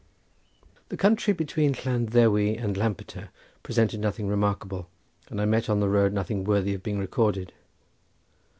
The 0.89 0.97
country 0.97 1.31
between 1.31 1.73
Llan 1.85 2.07
Ddewi 2.07 2.57
and 2.59 2.75
Lampeter 2.75 3.29
presented 3.61 3.99
nothing 3.99 4.27
remarkable, 4.27 4.89
and 5.29 5.39
I 5.39 5.45
met 5.45 5.69
on 5.69 5.79
the 5.79 5.89
road 5.89 6.11
nothing 6.11 6.43
worthy 6.43 6.73
of 6.73 6.81
being 6.81 6.97
recorded. 6.97 7.53